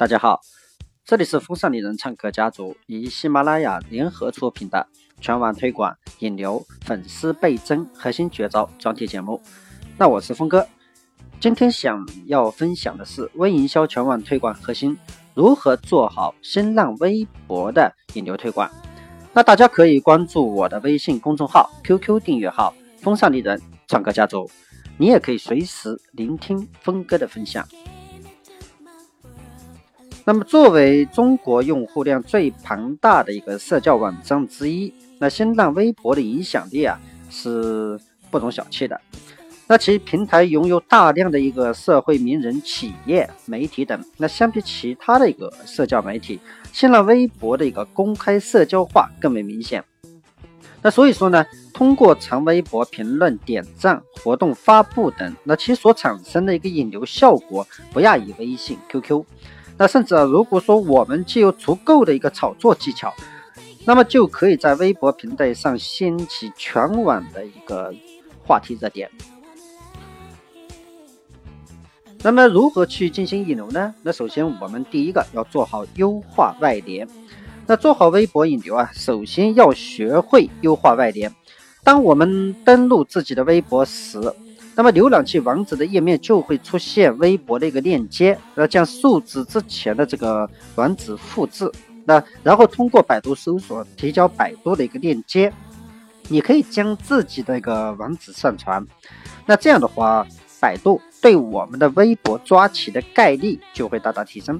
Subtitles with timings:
[0.00, 0.40] 大家好，
[1.04, 4.88] 这里是风尚丽人唱歌家族与喜马拉雅联合出品的
[5.20, 9.38] 全网推广引流粉丝倍增核心绝招专题节目。
[9.98, 10.66] 那我是峰哥，
[11.38, 14.96] 今天想要分享的是微营销全网推广核心
[15.34, 18.70] 如何做好新浪微博的引流推广。
[19.34, 22.72] 那大家可以关注我的微信公众号、QQ 订阅号
[23.02, 24.50] “风尚丽人唱歌家族”，
[24.96, 27.68] 你也可以随时聆听峰哥的分享。
[30.30, 36.96] 那么，作为中国用户量最庞大的一个社交网站之一，那新浪微博的影响力啊
[37.28, 37.98] 是
[38.30, 39.00] 不容小觑的。
[39.66, 44.00] 那其平台拥有大量的一个社会名人、企业、媒体等。
[44.18, 46.38] 那相比其他的一个社交媒体，
[46.72, 49.82] 新浪微博的一个公开社交化更为明显。
[50.80, 59.24] 那所以说呢，通过长微博评论、点赞、活动发布等，那其所产生的一个引流效果不亚于微信、QQ。
[59.80, 63.14] 那甚至啊，如果说我们具有足够的一个炒作技巧，
[63.86, 67.90] 那么就可以在微博平台上掀起全网的一个
[68.46, 69.10] 话题热点。
[72.22, 73.94] 那么如何去进行引流呢？
[74.02, 77.08] 那首先我们第一个要做好优化外联。
[77.66, 81.34] 那做好微博引流啊，首先要学会优化外联。
[81.82, 84.20] 当我们登录自己的微博时，
[84.80, 91.70] 那么浏览器网址的页面就会出现微博的一个链接，那将数字之前的这个网址复制，
[92.06, 95.52] 那然后通过百度搜索提交百度的一个链接，
[96.28, 98.82] 你可以将自己的一个网址上传，
[99.44, 100.26] 那这样的话，
[100.58, 104.58] 百度对我们的微博抓起的概率就会大大提升。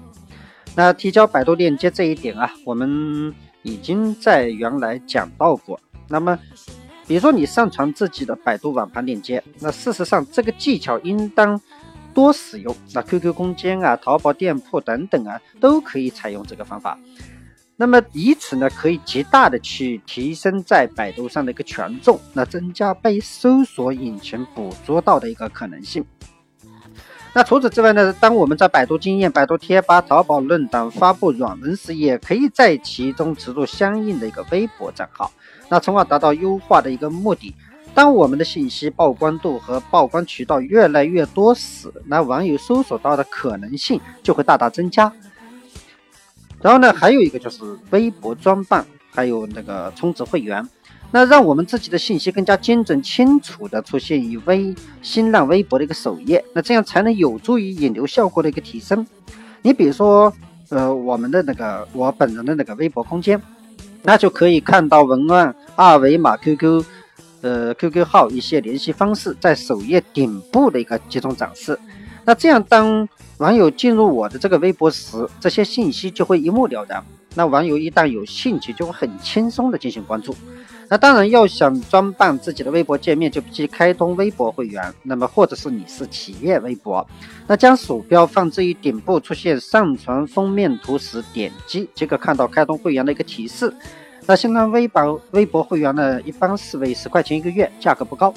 [0.76, 5.80] 那提交百度链接这一点啊，我们已经在原来讲到过。
[6.08, 6.38] 那么。
[7.10, 11.60] 比如说你上传自己的百度网盘链接，那事实上这个技巧应当
[12.14, 12.72] 多使用。
[12.94, 16.96] 那 QQ 空间啊、淘宝店铺等等啊，都可以采用这个方法。
[17.74, 26.06] 那么以此呢，可以极大的去提升在百度上的一个权重，那增加被搜索引擎捕捉到的一个可能性。
[27.32, 35.30] 那除此之外呢，当我们在百度经验、百度贴吧、淘宝论坛发布软文时，也可以在其中植入相应的一个微博账号。
[35.68, 37.54] 那从而达到优化的一个目的。
[37.92, 45.12] 当我们的信息曝光度和曝光渠道越来越多时，那网友搜索到的可能性就会大大增加。
[46.60, 50.64] 然后呢，还有一个就是微博装扮，还有那个充值会员，
[51.10, 59.06] 那让我们自己的信息更加精准清楚的出现于微新浪微博的一个首页，那这样才能有助于引流效果的一个提升。
[59.62, 60.32] 你比如说，
[60.68, 63.40] 呃，我们的那个我本人的那个微博空间。
[64.02, 66.82] 那就可以看到文案、二维码、QQ，
[67.42, 71.78] 呃，QQ 号一些联系方式在首页顶部的一个集中展示。
[72.24, 73.06] 那这样，当
[73.36, 77.04] 网友进入我的这个微博时，这些信息就会一目了然。
[77.34, 80.34] 那网友一旦有兴趣，就会很轻松的进行关注。
[80.88, 84.92] 那当然，要想装扮自己的微博界面，就必须开通微博会员。
[85.04, 87.06] 那么，或者是你是企业微博，
[87.46, 93.72] 那将鼠标放置于顶部，出现上传封面图时，点击即可看到开通会员的一个提示。
[94.26, 98.34] 那新浪微博微博会员呢，一般是为十块钱一个月，价格不高。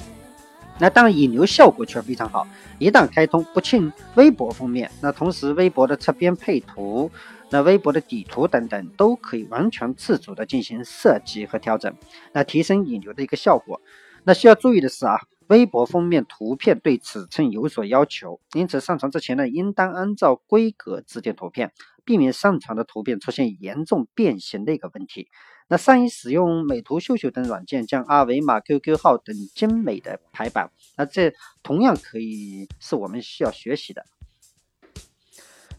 [0.78, 2.46] 那当然，引流效果却非常好。
[2.78, 7.10] 一旦开通，不仅微博封面，那同时微博的侧边配图。
[7.54, 11.94] 那微博的底图等等都可以完全自主的进行设计和调整，
[12.32, 13.80] 来提升引流的一个效果。
[14.24, 21.70] 那需要注意的是啊，微博封面图片对尺寸有所要求，因此上传之前呢，应当按照规格制定图片，
[22.04, 25.28] 避免上传的图片出现严重变形的一个问题。
[25.68, 31.32] 那善于使用美图秀秀等软件，将二维码、QQ 号等精美的排版，那这
[31.62, 34.04] 同样可以是我们需要学习的。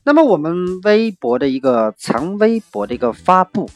[0.07, 3.67] 那么我们微博的一个长微博的一个发布，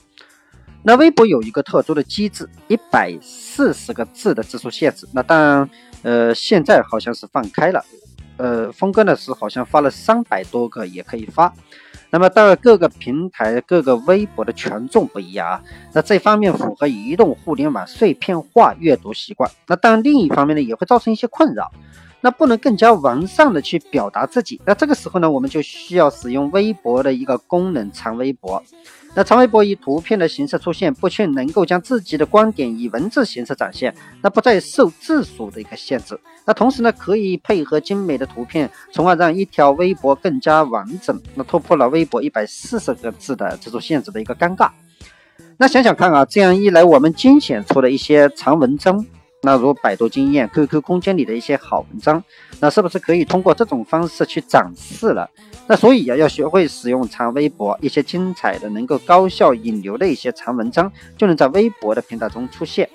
[0.83, 5.07] 那微博有一个特殊的机制，一百四十个字的字数限制。
[5.11, 5.69] 那当然，
[6.03, 7.83] 呃，现在好像是放开了，
[8.37, 11.51] 呃，峰哥呢是好像发了三百多个也可以发。
[12.11, 15.63] 那么当然各个平台各个微博的权重不一样啊，
[15.93, 19.49] 那这方面符合移动互联网碎片化阅读习惯。
[19.65, 21.71] 那当然另一方面呢，也会造成一些困扰。
[22.21, 28.61] 那不能更加完善的去表达自己，那这个时候呢，我们就需要使用微博的一个功能——长微博。
[29.15, 36.19] 那长微博以图片的形式出现，不仅能够将自己的观点以文字形式展现，那不再受字数的一个限制。
[36.45, 41.19] 那同时呢，可以配合精美的图片，从而让一条微博更加完整。
[41.35, 44.69] 那突破了微博一百四十个字的这种限制的一个尴尬。
[45.57, 49.05] 那想想看啊，这样一来，我们精选出了一些长文章。
[49.41, 52.21] 那如百度经验、QQ 空间里的一些好文章，
[52.59, 55.29] 那是不是可以通过这种方式去展示了？
[55.65, 62.89] 那所以呀，要学会使用长微博，一些精彩的、能够高效引流的一些长文章，就能在微博的平台中出现。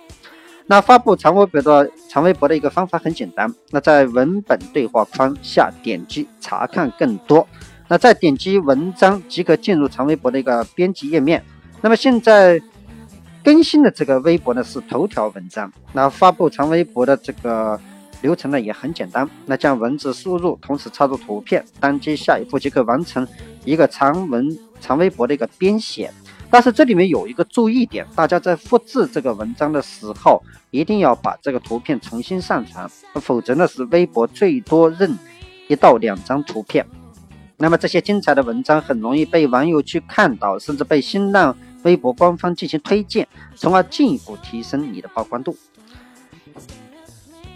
[0.67, 7.49] 那发布长微博的长微博的一个方法很简单，那在文本对话框下点击查看更多，
[7.89, 11.43] 那再点击文章即可进入长微博的一个编辑页面。
[11.81, 12.61] 那么现在。
[13.45, 17.79] 更新的这个微博呢是头条文章，那发布长微博的这个
[18.23, 23.29] 流程呢也很简单，那将文字输入，同时插入图片，单击下一步即可完成
[23.67, 26.11] 一个长文长微博的一个编写。
[26.49, 35.19] 但是这里面有一个注意点，大家在复制这个文章的时候，一定要把这个图片重新上传，否则呢是微博最多认
[35.69, 36.87] 一到两张图片。
[37.59, 41.55] 那么这些精彩的文章很容易被网友去看到，甚至被新浪。
[41.85, 45.57] 微博官方进行推荐，从而进一步提升你的曝光度。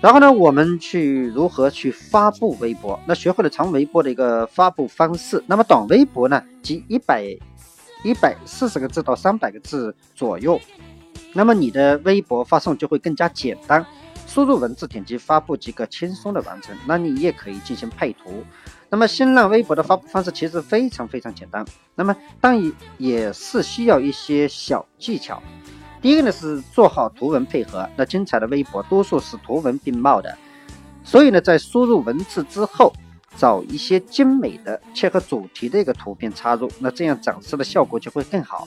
[0.00, 2.98] 然后呢，我们去如何去发布微博？
[3.04, 5.42] 那学会了长微博的一个发布方式。
[5.48, 7.24] 那么短微博呢，即一百
[8.04, 10.60] 一百四十个字到三百个字左右。
[11.32, 13.84] 那么你的微博发送就会更加简单，
[14.26, 16.76] 输入文字，点击发布即可轻松的完成。
[16.86, 18.44] 那你也可以进行配图。
[18.90, 21.64] 那么新浪微博的发布方式其实非常非常简单，
[21.94, 25.42] 那么但也也是需要一些小技巧。
[26.00, 30.34] 第一个呢是做好图文配合，那精彩的微博多数是图文并茂的，
[31.04, 32.92] 所以呢在输入文字之后，
[33.36, 38.66] 找一些精美的切合主题的一个图片插入，那这样展示的效果就会更好。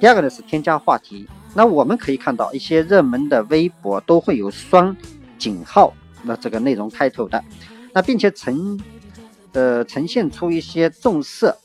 [0.00, 4.96] 第二个呢是添加话题，那我们可以看到一些热门的微博都会有双
[5.38, 5.94] 井号，
[6.24, 7.44] 那这个内容开头的，
[7.92, 8.76] 那并且成。
[9.52, 11.56] 呃，呈现出一些重色，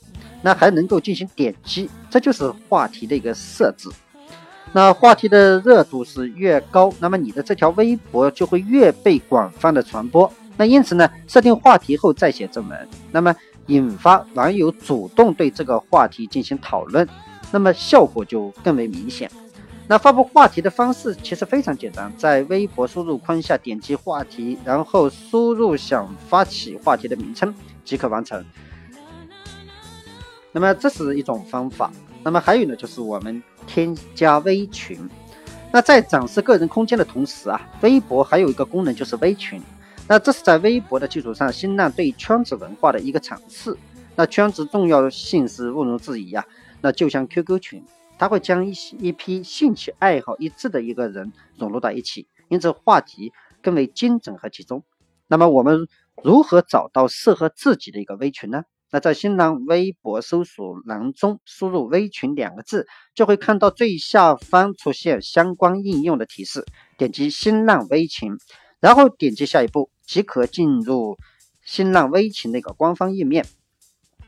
[0.41, 3.89] 那还能够进行点击，这就是话题的一个设置。
[4.73, 10.31] 那话题的热度是越高，那么你的这条微博就会越被广泛的传播。
[10.57, 13.33] 那因此呢，设定话题后再写正文，那么
[13.67, 17.07] 引发网友主动对这个话题进行讨论，
[17.51, 19.29] 那么效果就更为明显。
[19.87, 27.53] 那发布话题的方式其实非常简单，在微博输入框下点击话题，然后输入想发起话题的名称。
[27.85, 28.43] 即可完成。
[30.51, 31.91] 那么这是一种方法。
[32.23, 34.97] 那么还有呢，就是我们添加微群。
[35.71, 39.61] 那在展示个人空间的同时啊，微博还有一个功能就是微群。
[40.07, 43.77] 那这是在微博的基础上，新浪对圈子文化的一个尝试。
[44.15, 46.43] 那圈子重要性是毋庸置疑呀。
[46.81, 47.83] 那就像 QQ 群，
[48.17, 54.83] 它会将一些一批兴趣爱好一致的一个人融入到一起，因此话题更为精准和集中。
[55.27, 55.87] 那么我们。
[56.23, 58.63] 如何找到适合自己的一个微群呢？
[58.91, 66.63] 那在新浪微博搜索栏中输入“微群”两个字，就会看到最下方出现相关应用的提示。
[66.97, 68.31] 点击新浪微群，
[68.79, 71.17] 然后点击下一步，即可进入
[71.61, 73.45] 新浪微群的一个官方页面。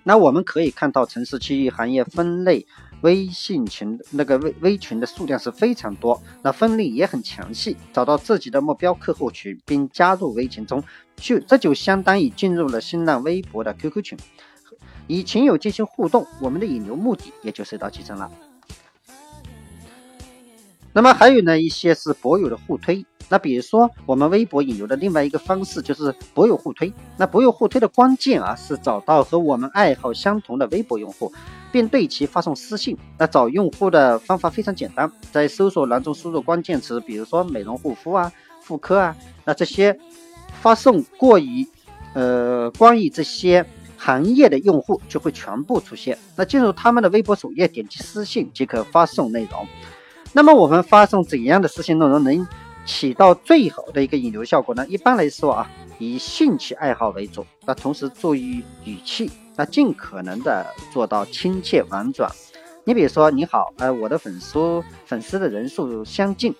[0.03, 2.65] 那我们可以看到城市、区域、行业分类。
[3.01, 7.77] 微信群那个微微群的数量是非常多，那分类也很详细。
[7.93, 10.83] 找到自己的目标客户群，并加入微群中，
[11.15, 14.17] 就这就相当于进入了新浪微博的 QQ 群，
[15.07, 18.31] 与群友进行互动，我们的引流目的也就水到渠成了。
[20.93, 23.05] 那么还有呢一些是博友的互推。
[23.29, 26.93] 那比如说，我们微博引流的另外一个方式就是博友互推。
[27.17, 31.31] 那博友互推的关键啊，是找到和我们爱好相同的微博用户，
[31.71, 32.97] 并对其发送私信。
[33.17, 38.31] 那找用户的方法非常简单，在搜索栏中输入关键词，比如说美容护肤啊、
[38.61, 39.97] 妇科啊，那这些
[40.61, 41.67] 发送过于
[42.13, 43.65] 呃关于这些
[43.97, 46.17] 行业的用户就会全部出现。
[46.35, 49.67] 那进入他们的微博首页，点击私信即可发送内容。
[50.33, 52.47] 那么我们发送怎样的私信内容能？
[52.85, 54.87] 起到最好的一个引流效果呢？
[54.87, 55.69] 一般来说啊，
[55.99, 62.31] 以兴趣爱好为主，那同时注意语气，那尽可能的做到亲切婉转。
[62.85, 66.55] 你比如说，你好，呃，我的粉丝粉丝的人数相近，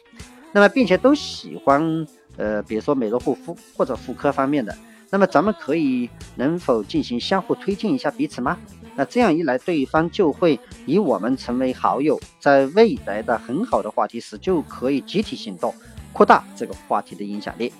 [0.51, 4.75] 那么并且都喜欢，呃，比如说美容护肤或者妇科方面的，
[5.09, 8.57] 那么咱们可以能否进行相互推荐一下彼此吗？
[8.95, 15.73] 那这样一来，对方就会以我们成为好友，在未来的很好的话题时，就可以集体行动。
[16.11, 17.71] 扩大这个话题的影响力。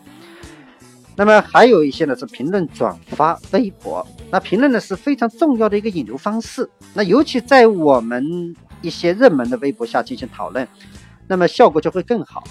[1.17, 6.69] 那么还有一些呢是评论转发微博，那评论呢是非常重要的一个引流方式。
[6.93, 10.67] 那尤其在我们一些热门的微博下进行讨论，
[11.27, 12.43] 那么效果就会更好。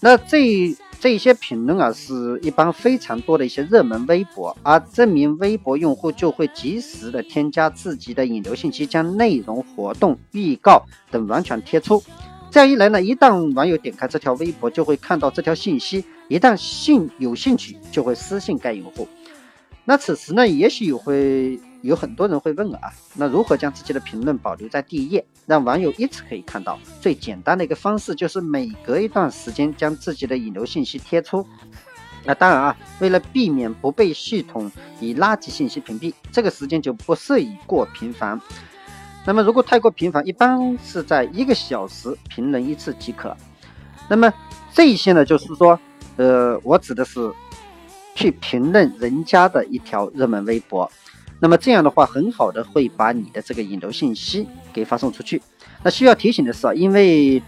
[0.00, 12.00] 那这这些评论啊，是一般非常多的一些热门微博，而这名微博用户就会及时的添加自己的引流信息，将内容、活动、预告等完全贴出。
[12.48, 16.04] 这样一来呢，一旦网友点开这条微博，就会看到这条信息。
[16.28, 19.06] 一旦兴有兴趣，就会私信该用户。
[19.84, 26.78] 那此时呢，也许有会有很多人会问啊，那如何将自己的评论保留在第一页，让网友一直可以看到？
[27.00, 31.46] 最简单的一个方式就是每隔一段时间将自己的引流信息贴出。
[32.24, 38.40] 那当然啊，为了避免不被系统以垃圾信息屏蔽，这个时间就不适宜过频繁。
[39.26, 43.36] 那么如果太过频繁，一般是在一个小时评论一次即可。
[44.08, 44.32] 那么
[44.72, 45.78] 这一些呢，就是说，
[46.16, 47.32] 呃，我指的是。
[48.16, 50.88] 去评论人家的一条热门微博，
[51.40, 55.42] 那么这样的话，很好的会把你的这个引流信息给发送出去。
[55.82, 57.42] 那需要提醒的是啊，因为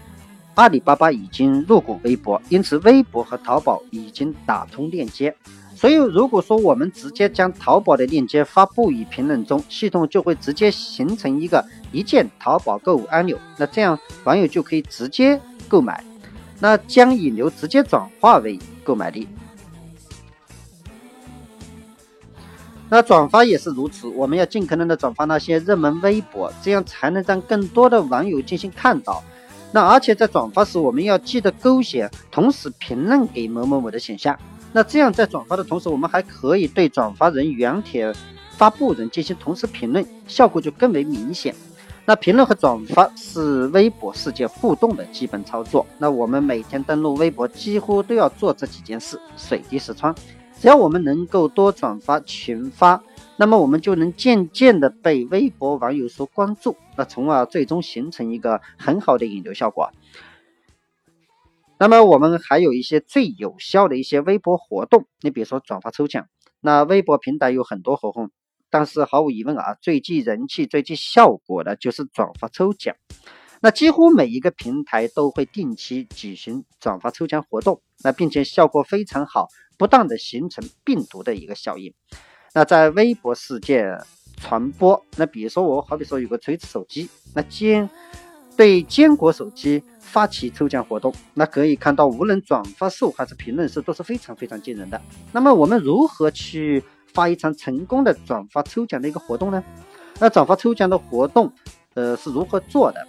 [0.55, 5.33] 阿里巴巴已经入股微博，因此微博和淘宝已经打通链接。
[5.73, 16.03] 所以如果说我们直接将淘宝的链接发布于评论中，系统就会直接形成一个一键淘宝购物按钮，那这样网友就可以直接购买，
[16.59, 19.27] 那将引流直接转化为购买力。
[22.89, 29.21] 那转发也是如此，我们要尽可能的转发那些热门微博，这样才能让更多的网友进行看到。
[29.73, 34.39] 那而且在转发时，我们要记得勾选同时评论给某某某的选项。
[34.71, 38.13] 那这样在转发的同时，我们还可以对转发人、原帖
[38.51, 41.53] 发布人进行同时评论，效果就更为明显。
[42.09, 45.85] 那评论和转发是微博世界互动的基本操作。
[45.97, 50.15] 那我们每天登录微博，几乎都要做这几件事，水滴石穿。
[50.57, 53.03] 只要我们能够多转发群发，
[53.35, 59.91] 那么我们就能渐渐的被微博网友所关注，那从而最终形成一个很好的引流效果。
[61.77, 66.25] 那么我们还有一些最有效的一些微博活动，你比如说转发抽奖。
[66.61, 68.31] 那微博平台有很多活动，
[68.69, 72.95] 但是毫无疑问啊，最具人气、最具效果的就是转发抽奖。
[73.61, 79.47] 那几乎每一个平台都会定期举行转发抽奖活动，那并且效果非常好。
[79.79, 81.93] 不断的形成病毒的一个效应，
[82.51, 83.95] 那在微博世界
[84.37, 87.87] 传播，那比如说我好比说有个锤子手机，那坚
[88.55, 94.99] 对坚果手机发起抽奖活动，那可以看到无论转发数还是评论数都是非常非常惊人的。
[95.31, 96.83] 那么我们如何去
[97.17, 99.63] 发一场成功的转发抽奖的一个活动呢？
[100.19, 101.51] 那转发抽奖的活动，
[101.95, 103.07] 呃是如何做的？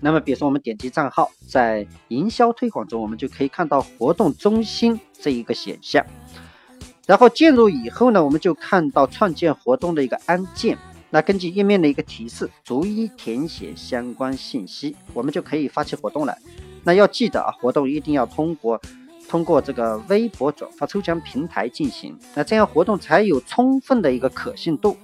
[0.00, 6.04] 那么，比如说我们点击账号，在营销推广中，我们就可以看到活动中心这一个选项。
[7.06, 10.76] 然后进入以后呢，我们就看到创建活动的一个按键。
[11.10, 16.36] 那根据页面的一个提示，逐一填写相关信息，我们就可以发起活动了。
[16.82, 18.80] 那要记得啊，活动一定要通过
[19.30, 24.96] 通过这个微博转发抽奖平台进行，那这样活动才有充分的一个可信度。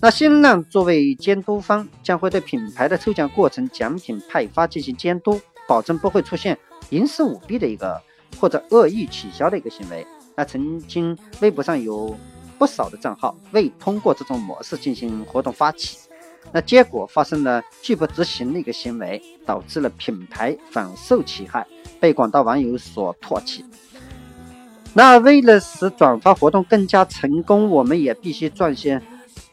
[0.00, 8.00] 那新浪作为监督方，将会对品牌的抽奖过程、奖品派发进行监督，保证不会出现营私舞弊的一个
[8.40, 10.06] 或者恶意取消的一个行为。
[10.34, 12.16] 那曾经微博上有
[12.58, 15.98] 不少的账号未通过这种模式进行活动发起，
[16.52, 21.66] 那结果发生了拒不执行的一个行为，导致了品牌反受其害，
[22.00, 23.64] 被广大网友所唾弃。
[24.94, 29.02] 那为了使转发活动更加成功，我们也必须撰写。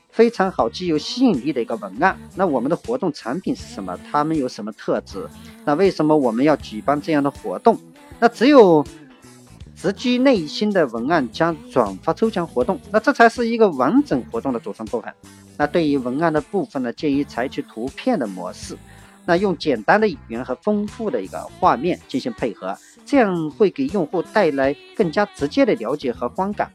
[0.09, 2.15] 非常好，具有吸引力的一个文案。
[2.35, 3.97] 那我们的活动产品是什么？
[4.11, 5.27] 他们有什么特质？
[5.65, 7.75] 那为什么我们要举办这样的活动？
[8.19, 8.85] 那只有
[9.75, 15.13] 直击内心的文案加转发抽奖活动，那这才是一个完整活动的组成部分。
[15.57, 18.77] 那对于文案的部分呢，建议采取图片的模式，
[19.25, 22.75] 那用简单的语言和丰富的一个画面进行配合，
[23.05, 26.71] 这样会给用户带来更加直接的了解和观感。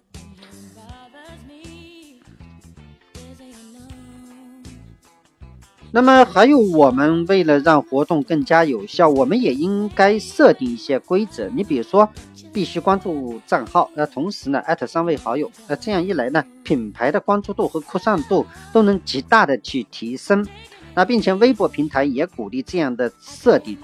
[5.91, 11.49] 那么还有，我们为了让活动更加有效，我们也应该设定一些规则。
[11.55, 12.07] 你比如说，
[12.53, 20.47] 必须关注账号，那同时呢，艾特三位好友，那这样一来呢，品牌的关注度和扩散度都能极大的去提升。
[20.95, 23.79] 那并且微博平台也鼓励这样的设定，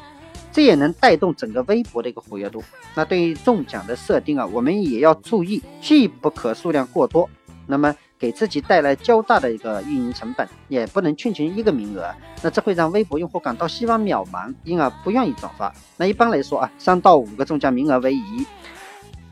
[0.52, 2.62] 这也能带动整个微博的一个活跃度。
[2.94, 7.30] 那对于中奖的设定啊，我们也要注意，既不可数量过多，
[7.66, 7.96] 那么。
[8.18, 15.74] 给自己带来较大的一个运营成本，也不能劝群一个名额，那这会让微博用户感到希望渺茫，因而不愿意转发。
[15.96, 18.46] 那一般来说啊，三到五个中奖名额为宜。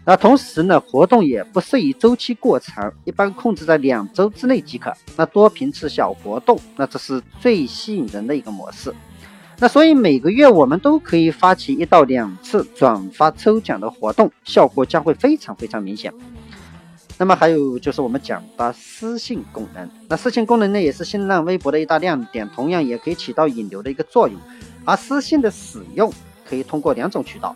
[0.05, 4.93] 那同时呢，活动也不适宜周期过长，一般控制在两周之内即可。
[5.17, 8.93] 那多频次小活动，那这是最吸引人的一个模式。
[9.59, 16.13] 那所以每个月我们都可以发起一到两次转发抽奖的活动，效果将会非常非常明显。
[17.23, 24.37] 那么还有就是我们讲的私信功能，那私信功能呢也是新浪微博的一大亮点，同样也可以起到引流的一个作用。
[24.85, 26.13] 而私信的使用
[26.45, 27.55] 可以通过两种渠道。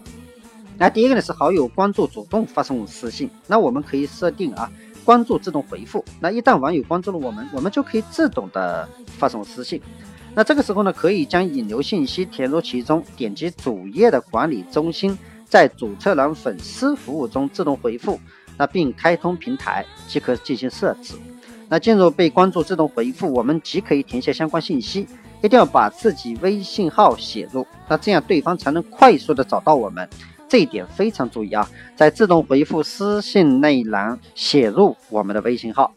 [0.78, 4.70] 那第一个呢是好友关注主动发送私信，那我们可以设定啊
[5.04, 6.04] 关注自动回复。
[6.20, 9.82] 那一旦网友关注了我们，我们就可以自动的发送私信。
[10.32, 18.20] 那这个时候呢，可以将引流信息填入其中，点击主页的管理中心，在主册栏粉丝服务中自动回复，
[18.56, 21.14] 那并开通平台即可进行设置。
[21.68, 25.06] 那进入被关注自动回复，我们即可以填写相关信息，
[25.42, 30.08] 一定要把自己微信号写入，那这样对方才能快速的找到我们。
[30.48, 35.92] 这一点非常注意啊，在自动回复私信内栏写入我们的微信号。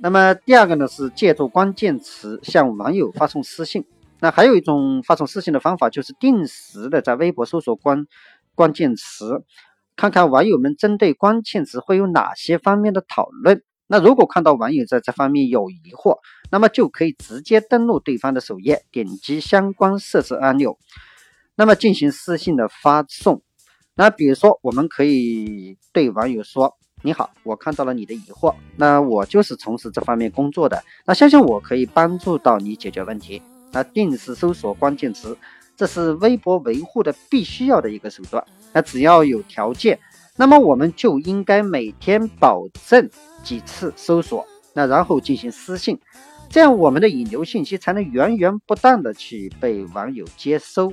[0.00, 3.84] 那么第二个呢是借助关键词向网友发送私信。
[4.20, 8.06] 那还有一种发送私信的方法，就是定时的在微博搜索关
[8.54, 9.42] 关键词，
[10.00, 13.62] 看看网友们针对关键词会有哪些方面的讨论。
[13.86, 16.16] 那如果看到网友在这方面有疑惑，
[16.50, 20.78] 那么就可以直接登录对方的首页，点击相关设置按钮，
[21.54, 23.42] 那么进行私信的发送。
[23.94, 26.78] 那比如说，我们可以对网友说。
[27.02, 33.42] 你好，我看到了你的疑惑，那我就是从事这方面工作的，那相信我可以帮助到你解决问题。
[33.70, 35.36] 那定时搜索关键词，
[35.76, 38.42] 这是微博维护的必须要的一个手段。
[38.72, 39.98] 那只要有条件，
[40.36, 43.10] 那么我们就应该每天保证
[43.42, 45.98] 几次搜索，那然后进行私信，
[46.48, 50.92] 这样我们的引流信息才能源源不断的去被网友接收。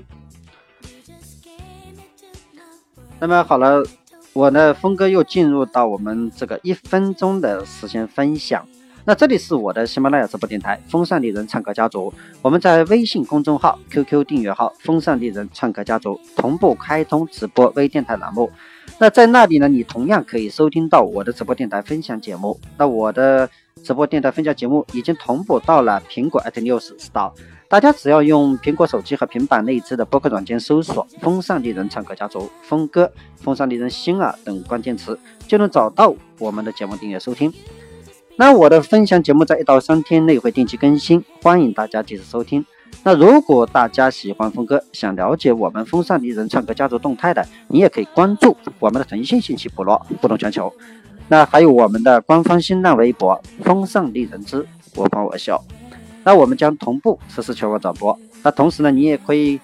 [3.20, 3.84] 那么好了。
[4.34, 8.68] 我呢，峰哥又进入到我们这个一分钟的时间分享。
[9.08, 12.12] 那这里是我的喜马拉雅直播电台《风尚丽人唱歌家族》，
[12.42, 18.52] 我们在微信公众号、QQ 订阅号“风尚丽人唱歌家族”同步开通直播微电台栏目。
[19.00, 22.60] 那在那里呢，你同样可以收听到我的直播电台分享节目。
[22.78, 23.50] 那我的
[23.82, 27.32] 直播电台分享节目已经同步到了苹果 iTunes Store。
[27.70, 33.10] 大家只要用苹果手机和平板内置的播客软件搜索“风尚丽人唱歌家族”、“峰哥”、
[33.40, 37.54] “风尚丽人心啊”等关键词，就能找到我们的节目订阅收听。
[38.40, 42.64] 那我的分享节目在一到三天内会定期更新，欢迎大家及时收听。
[43.04, 50.72] 那如果大家喜欢峰哥，想了解我们风尚丽人唱歌家族动态的，你也可以关注我们的腾讯信息部落，互动全球。
[51.28, 54.64] 那还有我们的官方新浪微博“风尚丽人之
[54.96, 55.60] 我欢我笑”。
[56.24, 58.18] 那我们将同步实时全网转播。
[58.44, 59.60] 那同时呢，你也可以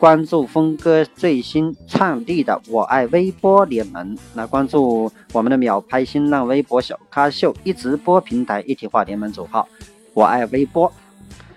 [0.00, 4.16] 关注峰哥最新创立的“我爱微波联盟”。
[4.34, 9.68] 来关注我们的秒拍新浪微博小咖秀一直播平台一体化联盟组号
[10.14, 10.90] “我爱微波”。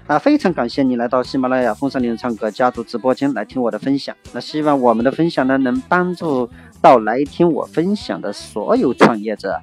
[0.08, 4.14] 啊，非常感谢你来到喜马拉雅风尚丽人唱歌家族直播间来听我的分享。
[4.34, 6.50] 那希望我们的分享呢，能帮助
[6.82, 9.58] 到来听我分享的所有创业者。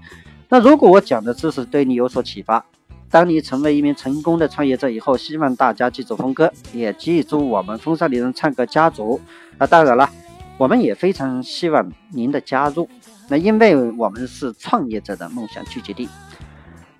[0.48, 2.64] 那如果我讲的知识对你有所启发，
[3.10, 9.20] 当你成为一名成功的创业者以后，希望大家记住峰哥，也记住我们风尚丽人唱歌家族。
[9.58, 10.08] 那当然了，
[10.56, 12.88] 我们也非常希望您的加入。
[13.28, 16.08] 那因为我们是创业者的梦想聚集地。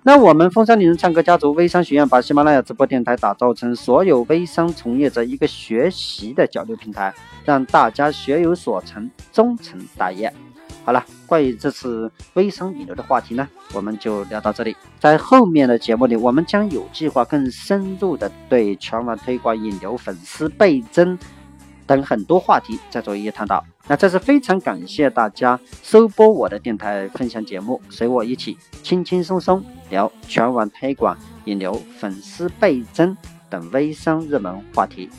[0.03, 7.13] 那我们风尚丽人唱歌家族微商学院把喜马拉雅直播电台打造成所有微商从业者一个学习的交流平台，
[7.45, 10.33] 让大家学有所成，终成大业。
[10.83, 14.75] 好了，关于这次微商引流的话题呢，我们就聊到这里。
[14.99, 21.17] 在后面的节目里，我们将有计划更深入的对全网推广引流、粉丝倍增
[21.85, 23.63] 等很多话题再做一些探讨。
[23.87, 31.15] 那这是非常感谢大家收播我的电台分享节目，随我一起轻轻松松聊全网推广
[31.45, 33.15] 引流、粉丝倍增
[33.49, 35.09] 等微商热门话题。